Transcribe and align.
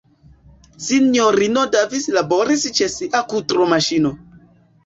Sinjorino 0.85 1.65
Davis 1.75 2.09
laboris 2.17 2.67
ĉe 2.79 2.91
sia 2.97 3.23
kudromaŝino. 3.35 4.17